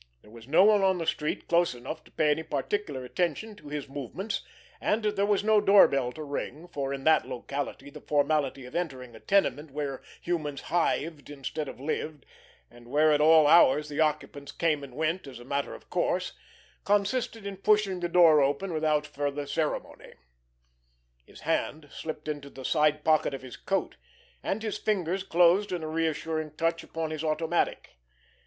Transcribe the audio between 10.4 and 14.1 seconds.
hived instead of lived, and where at all hours the